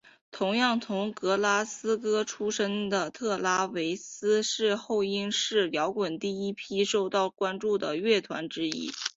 [0.31, 8.91] 同样从格拉斯哥出身的特拉维斯是后英式摇滚第一批受到关注的乐团之一。